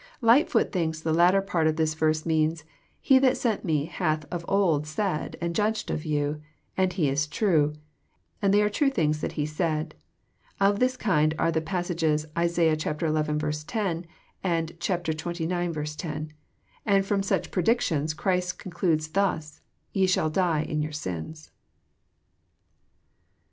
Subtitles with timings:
[0.23, 4.43] Ughtfoot thinks the latter part of this verse means:'< He that sent Me hath of
[4.47, 6.41] old said and judged of you,
[6.75, 7.73] and He is true,
[8.41, 9.93] and they are true things that He said.
[10.59, 12.93] Of this kind are the passages Isaiah zi.
[12.95, 14.07] 10,
[14.43, 15.95] and xxix.
[15.97, 16.31] 10,
[16.83, 21.51] and ftrom such predictions Christ concludes thus —* ye shall die In your sins.'